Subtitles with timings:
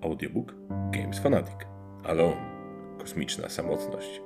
[0.00, 0.54] Audiobook
[0.92, 1.56] Games Fanatic
[2.04, 2.54] Alone
[2.98, 4.22] Kosmiczna samotność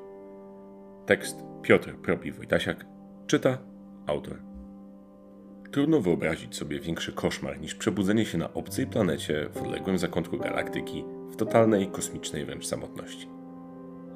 [1.06, 2.86] Tekst Piotr Propi Wojtasiak
[3.26, 3.58] czyta
[4.06, 4.42] autor.
[5.70, 11.04] Trudno wyobrazić sobie większy koszmar niż przebudzenie się na obcej planecie w odległym zakątku galaktyki
[11.30, 13.28] w totalnej kosmicznej wręcz samotności.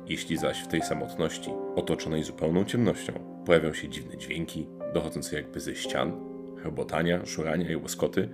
[0.07, 3.13] Jeśli zaś w tej samotności, otoczonej zupełną ciemnością,
[3.47, 6.13] pojawią się dziwne dźwięki, dochodzące jakby ze ścian,
[6.57, 8.29] chrobotania, szurania i łoskoty,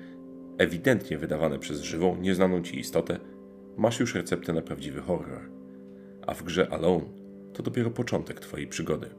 [0.58, 3.18] ewidentnie wydawane przez żywą, nieznaną ci istotę,
[3.76, 5.50] masz już receptę na prawdziwy horror.
[6.26, 7.04] A w grze Alone
[7.52, 9.10] to dopiero początek twojej przygody.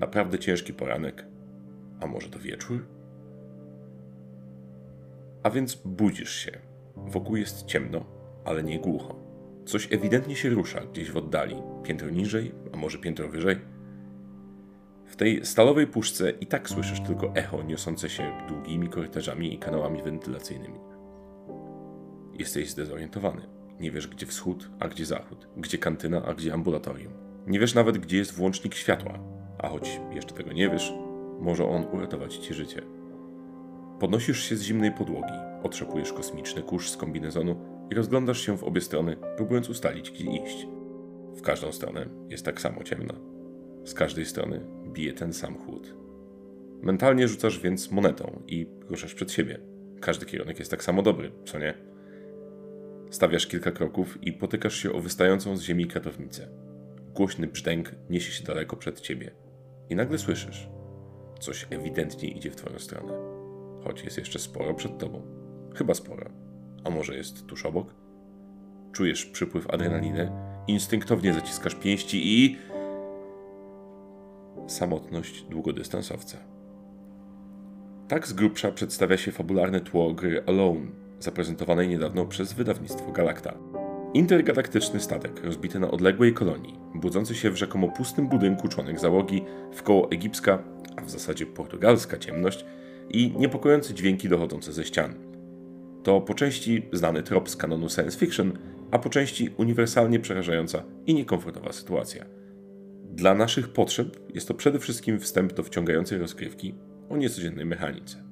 [0.00, 1.26] Naprawdę ciężki poranek,
[2.00, 2.86] a może to wieczór?
[5.42, 6.50] A więc budzisz się.
[6.96, 8.04] Wokół jest ciemno,
[8.44, 9.16] ale nie głucho.
[9.64, 13.56] Coś ewidentnie się rusza gdzieś w oddali, piętro niżej, a może piętro wyżej.
[15.06, 20.02] W tej stalowej puszce i tak słyszysz tylko echo niosące się długimi korytarzami i kanałami
[20.02, 20.78] wentylacyjnymi.
[22.38, 23.42] Jesteś zdezorientowany.
[23.80, 27.12] Nie wiesz, gdzie wschód, a gdzie zachód, gdzie kantyna, a gdzie ambulatorium.
[27.46, 29.18] Nie wiesz nawet, gdzie jest włącznik światła,
[29.58, 30.92] a choć jeszcze tego nie wiesz,
[31.40, 32.82] może on uratować ci życie.
[34.00, 37.56] Podnosisz się z zimnej podłogi, otrzepujesz kosmiczny kurz z kombinezonu
[37.90, 40.66] i rozglądasz się w obie strony, próbując ustalić, gdzie iść.
[41.36, 43.14] W każdą stronę jest tak samo ciemno.
[43.84, 45.94] Z każdej strony bije ten sam chłód.
[46.82, 49.58] Mentalnie rzucasz więc monetą i ruszasz przed siebie.
[50.00, 51.74] Każdy kierunek jest tak samo dobry, co nie?
[53.10, 56.48] Stawiasz kilka kroków i potykasz się o wystającą z ziemi kratownicę.
[57.14, 59.30] Głośny brzdęk niesie się daleko przed ciebie.
[59.90, 60.68] I nagle słyszysz.
[61.40, 63.12] Coś ewidentnie idzie w twoją stronę.
[63.84, 65.22] Choć jest jeszcze sporo przed tobą.
[65.74, 66.30] Chyba sporo.
[66.84, 67.94] A może jest tuż obok?
[68.92, 70.30] Czujesz przypływ adrenaliny,
[70.66, 72.58] instynktownie zaciskasz pięści i...
[74.66, 76.38] Samotność długodystansowca.
[78.08, 80.86] Tak z grubsza przedstawia się fabularne tło gry Alone,
[81.20, 83.54] zaprezentowanej niedawno przez wydawnictwo Galacta.
[84.14, 90.10] Intergalaktyczny statek rozbity na odległej kolonii, budzący się w rzekomo pustym budynku członek załogi, wkoło
[90.10, 90.62] egipska,
[90.96, 92.64] a w zasadzie portugalska ciemność
[93.10, 95.14] i niepokojące dźwięki dochodzące ze ścian.
[96.02, 98.58] To po części znany trop z kanonu science fiction,
[98.90, 102.24] a po części uniwersalnie przerażająca i niekomfortowa sytuacja.
[103.12, 106.74] Dla naszych potrzeb jest to przede wszystkim wstęp do wciągającej rozgrywki
[107.08, 108.24] o niecodziennej mechanice.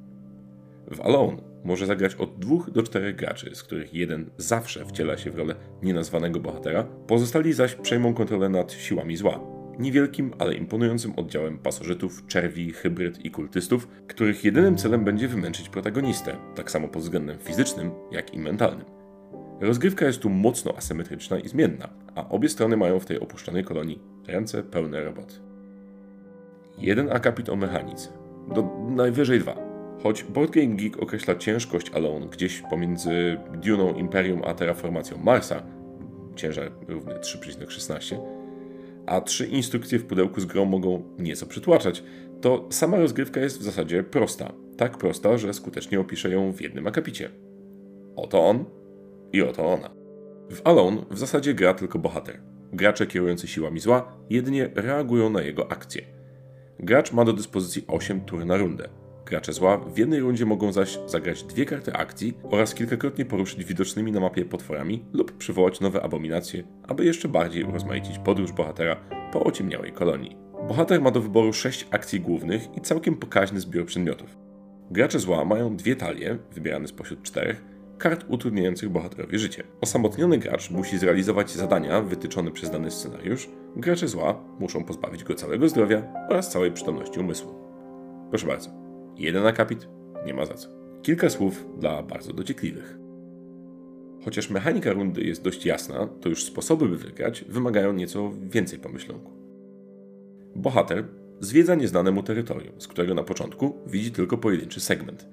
[0.90, 5.30] W Alone może zagrać od dwóch do czterech graczy, z których jeden zawsze wciela się
[5.30, 9.40] w rolę nienazwanego bohatera, pozostali zaś przejmą kontrolę nad siłami zła.
[9.78, 16.36] Niewielkim, ale imponującym oddziałem pasożytów, czerwi, hybryd i kultystów, których jedynym celem będzie wymęczyć protagonistę,
[16.54, 18.86] tak samo pod względem fizycznym, jak i mentalnym.
[19.60, 24.13] Rozgrywka jest tu mocno asymetryczna i zmienna, a obie strony mają w tej opuszczonej kolonii
[24.26, 25.34] ręce pełne roboty.
[26.78, 28.08] Jeden akapit o mechanice,
[28.54, 34.54] do najwyżej dwa, Choć Board Game Geek określa ciężkość Alone gdzieś pomiędzy Duną Imperium a
[34.54, 35.62] terraformacją Marsa,
[36.36, 38.18] ciężar równy 3,16,
[39.06, 42.02] a trzy instrukcje w pudełku z grą mogą nieco przytłaczać,
[42.41, 44.52] to sama rozgrywka jest w zasadzie prosta.
[44.76, 47.30] Tak prosta, że skutecznie opiszę ją w jednym akapicie.
[48.16, 48.64] Oto on
[49.32, 49.91] i oto ona.
[50.50, 52.41] W Alone w zasadzie gra tylko bohater.
[52.74, 56.02] Gracze kierujący siłami zła jedynie reagują na jego akcje.
[56.78, 58.88] Gracz ma do dyspozycji 8 tur na rundę.
[59.26, 64.12] Gracze zła w jednej rundzie mogą zaś zagrać dwie karty akcji oraz kilkakrotnie poruszyć widocznymi
[64.12, 68.96] na mapie potworami lub przywołać nowe abominacje, aby jeszcze bardziej urozmaicić podróż bohatera
[69.32, 70.36] po ociemniałej kolonii.
[70.68, 74.36] Bohater ma do wyboru sześć akcji głównych i całkiem pokaźny zbiór przedmiotów.
[74.91, 77.64] Gracze zła mają dwie talie, wybierane spośród czterech,
[77.99, 79.65] kart utrudniających bohaterowi życie.
[79.81, 85.69] Osamotniony gracz musi zrealizować zadania wytyczone przez dany scenariusz, gracze zła muszą pozbawić go całego
[85.69, 87.54] zdrowia oraz całej przytomności umysłu.
[88.31, 88.71] Proszę bardzo.
[89.16, 89.88] Jeden akapit?
[90.27, 90.69] Nie ma za co.
[91.03, 92.99] Kilka słów dla bardzo dociekliwych.
[94.25, 99.33] Chociaż mechanika rundy jest dość jasna, to już sposoby, by wygrać, wymagają nieco więcej pomyślunku.
[100.56, 101.04] Bohater
[101.41, 105.27] zwiedza nieznane mu terytorium, z którego na początku widzi tylko pojedynczy segment.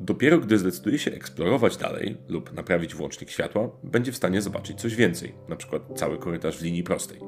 [0.00, 4.94] Dopiero gdy zdecyduje się eksplorować dalej lub naprawić włącznik światła, będzie w stanie zobaczyć coś
[4.94, 5.80] więcej, np.
[5.94, 7.20] cały korytarz w linii prostej.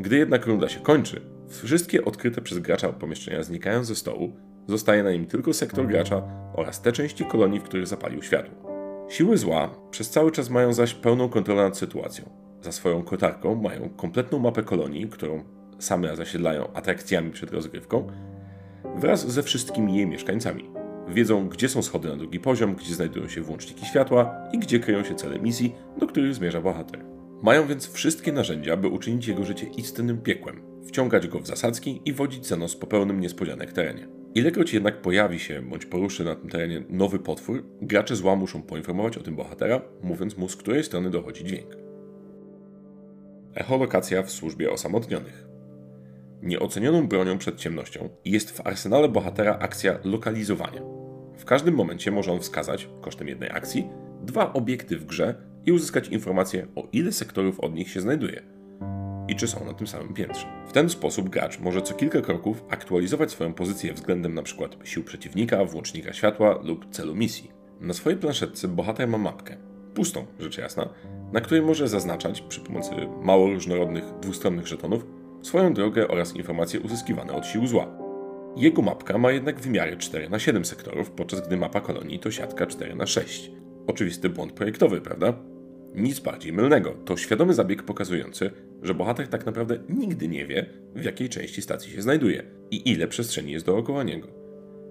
[0.00, 4.32] Gdy jednak runda się kończy, Wszystkie odkryte przez gracza pomieszczenia znikają ze stołu,
[4.66, 6.22] zostaje na nim tylko sektor gracza
[6.54, 8.54] oraz te części kolonii, w których zapalił światło.
[9.08, 12.30] Siły zła przez cały czas mają zaś pełną kontrolę nad sytuacją.
[12.62, 15.44] Za swoją kotarką mają kompletną mapę kolonii, którą
[15.78, 18.06] same zasiedlają atrakcjami przed rozgrywką,
[18.96, 20.75] wraz ze wszystkimi jej mieszkańcami.
[21.08, 25.04] Wiedzą, gdzie są schody na drugi poziom, gdzie znajdują się włączniki światła i gdzie kryją
[25.04, 27.04] się cele misji, do których zmierza bohater.
[27.42, 32.12] Mają więc wszystkie narzędzia, by uczynić jego życie istnym piekłem, wciągać go w zasadzki i
[32.12, 34.08] wodzić za nos po pełnym niespodzianek terenie.
[34.34, 39.16] Ilekroć jednak pojawi się bądź poruszy na tym terenie nowy potwór, gracze zła muszą poinformować
[39.16, 41.76] o tym bohatera, mówiąc mu z której strony dochodzi dźwięk.
[43.54, 45.46] Echolokacja w służbie osamotnionych.
[46.42, 50.95] Nieocenioną bronią przed ciemnością jest w arsenale bohatera akcja lokalizowania.
[51.36, 53.88] W każdym momencie może on wskazać, kosztem jednej akcji,
[54.22, 55.34] dwa obiekty w grze
[55.66, 58.42] i uzyskać informację o ile sektorów od nich się znajduje
[59.28, 60.46] i czy są na tym samym piętrze.
[60.68, 64.68] W ten sposób gracz może co kilka kroków aktualizować swoją pozycję względem np.
[64.84, 67.50] sił przeciwnika, włącznika światła lub celu misji.
[67.80, 69.56] Na swojej planszetce bohater ma mapkę,
[69.94, 70.88] pustą rzecz jasna,
[71.32, 72.90] na której może zaznaczać przy pomocy
[73.22, 75.06] mało różnorodnych dwustronnych żetonów
[75.42, 78.05] swoją drogę oraz informacje uzyskiwane od sił zła.
[78.56, 82.66] Jego mapka ma jednak wymiary 4 na 7 sektorów, podczas gdy mapa kolonii to siatka
[82.66, 83.50] 4 na 6
[83.86, 85.34] Oczywisty błąd projektowy, prawda?
[85.94, 86.94] Nic bardziej mylnego.
[87.04, 88.50] To świadomy zabieg pokazujący,
[88.82, 93.08] że bohater tak naprawdę nigdy nie wie, w jakiej części stacji się znajduje i ile
[93.08, 94.28] przestrzeni jest dookoła niego.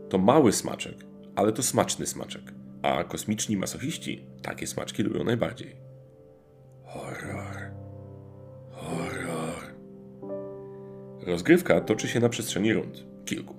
[0.10, 0.96] To mały smaczek,
[1.36, 2.42] ale to smaczny smaczek.
[2.82, 5.76] A kosmiczni masochiści takie smaczki lubią najbardziej.
[6.84, 7.72] Horror.
[8.72, 9.76] Horror.
[11.22, 13.04] Rozgrywka toczy się na przestrzeni rund.
[13.26, 13.55] Kilku.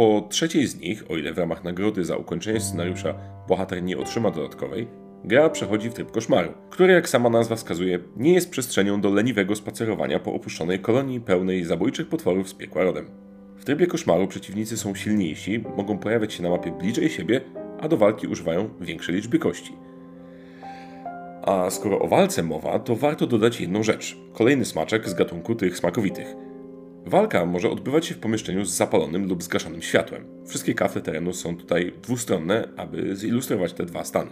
[0.00, 3.14] Po trzeciej z nich, o ile w ramach nagrody za ukończenie scenariusza
[3.48, 4.88] bohater nie otrzyma dodatkowej,
[5.24, 9.56] gra przechodzi w tryb koszmaru, który jak sama nazwa wskazuje, nie jest przestrzenią do leniwego
[9.56, 13.06] spacerowania po opuszczonej kolonii pełnej zabójczych potworów z piekła rodem.
[13.56, 17.40] W trybie koszmaru przeciwnicy są silniejsi, mogą pojawiać się na mapie bliżej siebie,
[17.80, 19.72] a do walki używają większej liczby kości.
[21.42, 24.16] A skoro o walce mowa, to warto dodać jedną rzecz.
[24.32, 26.34] Kolejny smaczek z gatunku tych smakowitych–
[27.06, 30.24] Walka może odbywać się w pomieszczeniu z zapalonym lub zgaszonym światłem.
[30.46, 34.30] Wszystkie kafle terenu są tutaj dwustronne, aby zilustrować te dwa stany.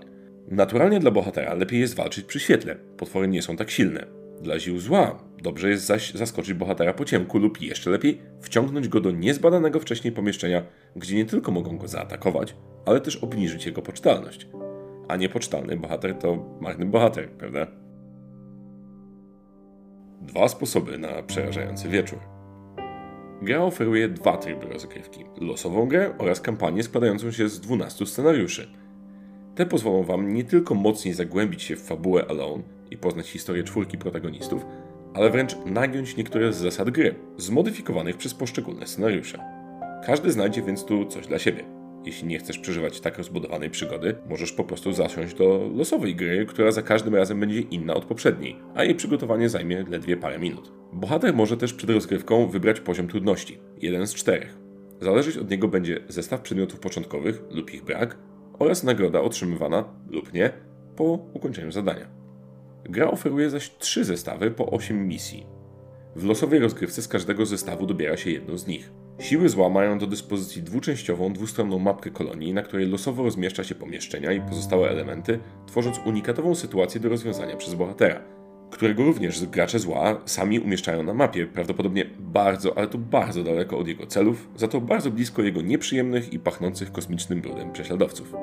[0.50, 4.06] Naturalnie dla bohatera lepiej jest walczyć przy świetle, potwory nie są tak silne.
[4.43, 9.00] Dla ziół zła dobrze jest zaś zaskoczyć bohatera po ciemku lub jeszcze lepiej wciągnąć go
[9.00, 10.62] do niezbadanego wcześniej pomieszczenia,
[10.97, 12.55] gdzie nie tylko mogą go zaatakować,
[12.87, 14.49] ale też obniżyć jego poczytalność.
[15.09, 17.67] A niepoczytalny bohater to marny bohater, prawda?
[20.21, 22.38] Dwa sposoby na przerażający wieczór.
[23.43, 28.69] Gra oferuje dwa tryby rozgrywki: losową grę oraz kampanię składającą się z 12 scenariuszy.
[29.55, 33.99] Te pozwolą Wam nie tylko mocniej zagłębić się w fabułę Alone i poznać historię czwórki
[33.99, 34.67] protagonistów,
[35.14, 39.38] ale wręcz nagiąć niektóre z zasad gry, zmodyfikowanych przez poszczególne scenariusze.
[40.06, 41.77] Każdy znajdzie więc tu coś dla siebie.
[42.05, 46.71] Jeśli nie chcesz przeżywać tak rozbudowanej przygody, możesz po prostu zasiąść do losowej gry, która
[46.71, 50.73] za każdym razem będzie inna od poprzedniej, a jej przygotowanie zajmie ledwie parę minut.
[50.93, 54.59] Bohater może też przed rozgrywką wybrać poziom trudności, jeden z czterech.
[55.00, 58.19] Zależeć od niego będzie zestaw przedmiotów początkowych lub ich brak
[58.59, 60.53] oraz nagroda otrzymywana lub nie
[60.97, 62.06] po ukończeniu zadania.
[62.85, 65.47] Gra oferuje zaś trzy zestawy po 8 misji.
[66.17, 68.91] W losowej rozgrywce z każdego zestawu dobiera się jedno z nich.
[69.19, 74.32] Siły zła mają do dyspozycji dwuczęściową, dwustronną mapkę kolonii, na której losowo rozmieszcza się pomieszczenia
[74.32, 78.20] i pozostałe elementy, tworząc unikatową sytuację do rozwiązania przez bohatera,
[78.70, 83.88] którego również gracze zła sami umieszczają na mapie, prawdopodobnie bardzo, ale to bardzo daleko od
[83.88, 88.35] jego celów, za to bardzo blisko jego nieprzyjemnych i pachnących kosmicznym brudem prześladowców.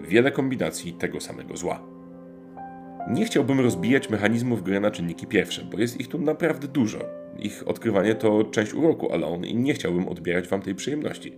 [0.00, 1.82] Wiele kombinacji tego samego zła.
[3.10, 7.68] Nie chciałbym rozbijać mechanizmów gry na czynniki pierwsze, bo jest ich tu naprawdę dużo ich
[7.68, 11.32] odkrywanie to część uroku Alone i nie chciałbym odbierać wam tej przyjemności.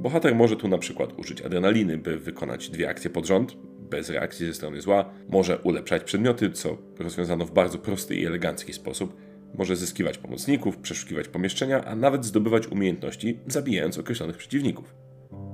[0.00, 3.56] Bohater może tu na przykład użyć adrenaliny, by wykonać dwie akcje pod rząd,
[3.90, 8.72] bez reakcji ze strony zła, może ulepszać przedmioty, co rozwiązano w bardzo prosty i elegancki
[8.72, 9.16] sposób,
[9.54, 14.94] może zyskiwać pomocników, przeszukiwać pomieszczenia, a nawet zdobywać umiejętności, zabijając określonych przeciwników.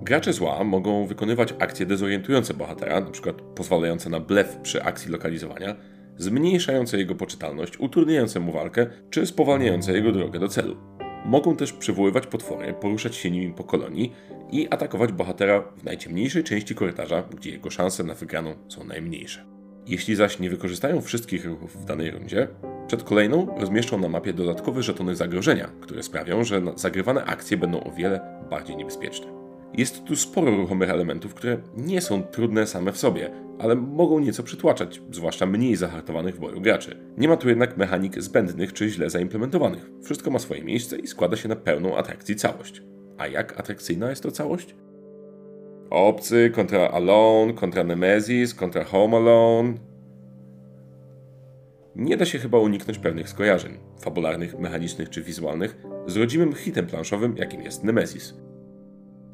[0.02, 3.32] Gracze zła mogą wykonywać akcje dezorientujące bohatera, np.
[3.54, 5.76] pozwalające na blef przy akcji lokalizowania,
[6.18, 10.76] zmniejszające jego poczytalność, utrudniające mu walkę, czy spowalniające jego drogę do celu.
[11.24, 14.12] Mogą też przywoływać potwory, poruszać się nimi po kolonii
[14.52, 19.44] i atakować bohatera w najciemniejszej części korytarza, gdzie jego szanse na wygraną są najmniejsze.
[19.86, 22.48] Jeśli zaś nie wykorzystają wszystkich ruchów w danej rundzie,
[22.86, 27.92] przed kolejną rozmieszczą na mapie dodatkowe żetony zagrożenia, które sprawią, że zagrywane akcje będą o
[27.92, 29.26] wiele bardziej niebezpieczne.
[29.78, 34.42] Jest tu sporo ruchomych elementów, które nie są trudne same w sobie, ale mogą nieco
[34.42, 36.96] przytłaczać, zwłaszcza mniej zahartowanych w boju graczy.
[37.18, 39.90] Nie ma tu jednak mechanik zbędnych czy źle zaimplementowanych.
[40.02, 42.82] Wszystko ma swoje miejsce i składa się na pełną atrakcji całość.
[43.18, 44.76] A jak atrakcyjna jest to całość?
[45.90, 49.74] Obcy kontra Alone, kontra Nemesis, kontra Home Alone.
[51.96, 57.36] Nie da się chyba uniknąć pewnych skojarzeń, fabularnych, mechanicznych czy wizualnych, z rodzimym hitem planszowym,
[57.36, 58.34] jakim jest Nemesis.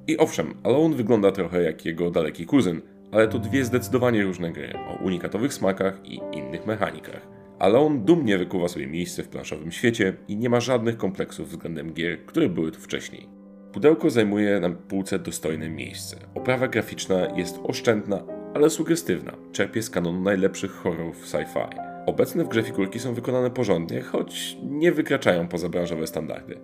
[0.06, 2.80] I owszem, Alone wygląda trochę jak jego daleki kuzyn,
[3.12, 7.26] ale to dwie zdecydowanie różne gry o unikatowych smakach i innych mechanikach.
[7.60, 11.92] ale on dumnie wykuwa sobie miejsce w planszowym świecie i nie ma żadnych kompleksów względem
[11.92, 13.28] gier, które były tu wcześniej.
[13.72, 16.16] Pudełko zajmuje na półce dostojne miejsce.
[16.34, 18.22] Oprawa graficzna jest oszczędna,
[18.54, 19.32] ale sugestywna.
[19.52, 21.68] Czerpie z kanonu najlepszych horrorów sci-fi.
[22.06, 26.58] Obecne w grze figurki są wykonane porządnie, choć nie wykraczają poza branżowe standardy.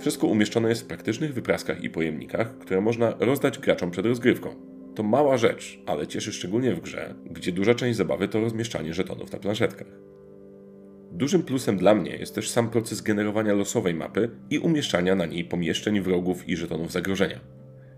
[0.00, 4.73] Wszystko umieszczone jest w praktycznych wypraskach i pojemnikach, które można rozdać graczom przed rozgrywką.
[4.94, 9.32] To mała rzecz, ale cieszy szczególnie w grze, gdzie duża część zabawy to rozmieszczanie żetonów
[9.32, 9.86] na planszetkach.
[11.12, 15.44] Dużym plusem dla mnie jest też sam proces generowania losowej mapy i umieszczania na niej
[15.44, 17.40] pomieszczeń, wrogów i żetonów zagrożenia.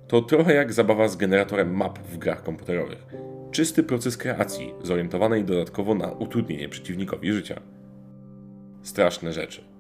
[0.09, 3.07] To trochę jak zabawa z generatorem map w grach komputerowych.
[3.51, 7.61] Czysty proces kreacji, zorientowany dodatkowo na utrudnienie przeciwnikowi życia.
[8.83, 9.76] Straszne rzeczy.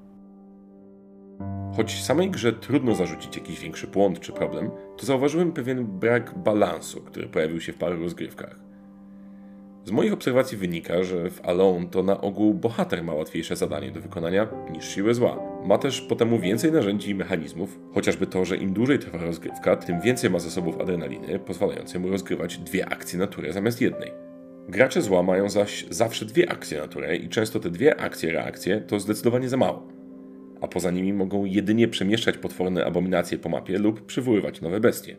[1.76, 7.00] Choć samej grze trudno zarzucić jakiś większy błąd czy problem, to zauważyłem pewien brak balansu,
[7.00, 8.66] który pojawił się w paru rozgrywkach.
[9.86, 14.00] Z moich obserwacji wynika, że w Alone to na ogół bohater ma łatwiejsze zadanie do
[14.00, 15.38] wykonania niż siłę zła.
[15.64, 19.76] Ma też po temu więcej narzędzi i mechanizmów, chociażby to, że im dłużej trwa rozgrywka,
[19.76, 24.12] tym więcej ma zasobów adrenaliny, pozwalającej mu rozgrywać dwie akcje na turę zamiast jednej.
[24.68, 28.80] Gracze zła mają zaś zawsze dwie akcje na turę i często te dwie akcje reakcje
[28.80, 29.95] to zdecydowanie za mało.
[30.60, 35.16] A poza nimi mogą jedynie przemieszczać potworne abominacje po mapie lub przywoływać nowe bestie.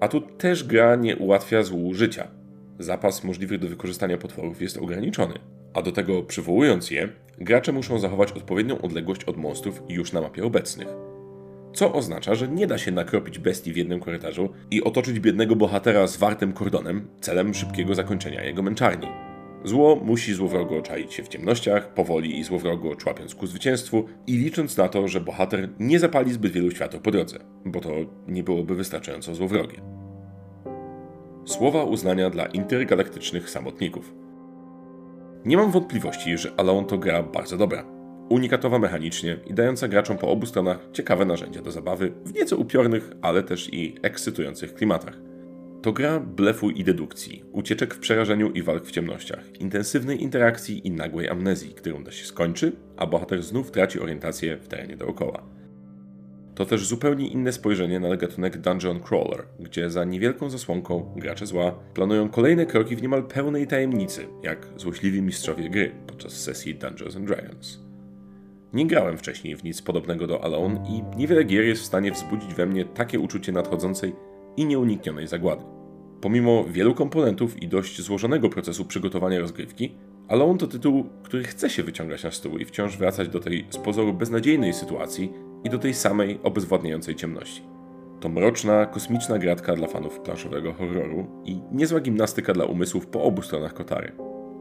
[0.00, 2.42] A tu też gra nie ułatwia złu życia
[2.78, 5.34] zapas możliwych do wykorzystania potworów jest ograniczony.
[5.74, 10.44] A do tego przywołując je, gracze muszą zachować odpowiednią odległość od monstrów już na mapie
[10.44, 10.88] obecnych.
[11.74, 16.06] Co oznacza, że nie da się nakropić bestii w jednym korytarzu i otoczyć biednego bohatera
[16.06, 19.08] zwartym kordonem celem szybkiego zakończenia jego męczarni.
[19.64, 24.76] Zło musi złowrogo czaić się w ciemnościach, powoli i złowrogo człapiąc ku zwycięstwu i licząc
[24.76, 27.90] na to, że bohater nie zapali zbyt wielu światów po drodze, bo to
[28.28, 29.82] nie byłoby wystarczająco złowrogie.
[31.44, 34.14] Słowa uznania dla intergalaktycznych samotników.
[35.44, 37.84] Nie mam wątpliwości, że Alone to gra bardzo dobra.
[38.28, 43.10] Unikatowa mechanicznie i dająca graczom po obu stronach ciekawe narzędzia do zabawy w nieco upiornych,
[43.22, 45.31] ale też i ekscytujących klimatach.
[45.82, 50.90] To gra blefu i dedukcji, ucieczek w przerażeniu i walk w ciemnościach, intensywnej interakcji i
[50.90, 55.42] nagłej amnezji, którą da się skończy, a bohater znów traci orientację w terenie dookoła.
[56.54, 61.72] To też zupełnie inne spojrzenie na gatunek Dungeon Crawler, gdzie za niewielką zasłonką gracze zła
[61.94, 67.26] planują kolejne kroki w niemal pełnej tajemnicy, jak złośliwi mistrzowie gry podczas sesji Dungeons and
[67.26, 67.80] Dragons.
[68.72, 72.54] Nie grałem wcześniej w nic podobnego do Alone i niewiele gier jest w stanie wzbudzić
[72.54, 74.12] we mnie takie uczucie nadchodzącej
[74.56, 75.62] i nieuniknionej zagłady.
[76.20, 79.94] Pomimo wielu komponentów i dość złożonego procesu przygotowania rozgrywki,
[80.28, 83.78] Alone to tytuł, który chce się wyciągać na stół i wciąż wracać do tej z
[83.78, 85.32] pozoru beznadziejnej sytuacji,
[85.64, 87.62] i do tej samej obezwładniającej ciemności.
[88.20, 93.42] To mroczna, kosmiczna gratka dla fanów planszowego horroru i niezła gimnastyka dla umysłów po obu
[93.42, 94.12] stronach kotary.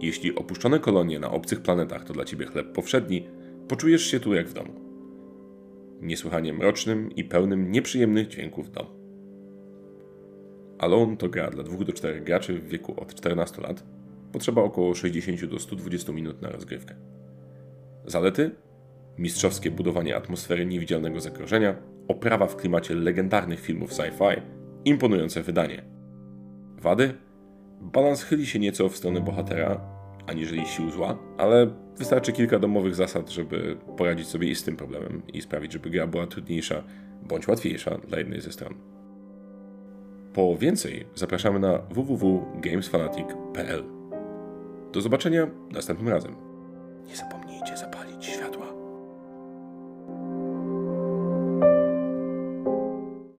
[0.01, 3.27] Jeśli opuszczone kolonie na obcych planetach to dla ciebie chleb powszedni,
[3.67, 4.73] poczujesz się tu jak w domu.
[6.01, 9.00] Niesłychanie mrocznym i pełnym nieprzyjemnych dźwięków domu.
[10.81, 13.83] Alone to gra dla 2 do 4 graczy w wieku od 14 lat.
[14.31, 16.95] Potrzeba około 60 do 120 minut na rozgrywkę.
[18.05, 18.51] Zalety
[19.17, 21.75] mistrzowskie budowanie atmosfery niewidzialnego zagrożenia,
[22.07, 24.41] oprawa w klimacie legendarnych filmów sci-fi,
[24.85, 25.83] imponujące wydanie.
[26.77, 27.13] Wady?
[27.81, 29.81] Balans chyli się nieco w stronę bohatera,
[30.27, 35.21] aniżeli sił zła, ale wystarczy kilka domowych zasad, żeby poradzić sobie i z tym problemem
[35.33, 36.83] i sprawić, żeby gra była trudniejsza
[37.23, 39.00] bądź łatwiejsza dla jednej ze stron.
[40.33, 43.83] Po więcej zapraszamy na www.gamesfanatic.pl.
[44.91, 46.35] Do zobaczenia następnym razem.
[47.07, 47.50] Nie zapomnij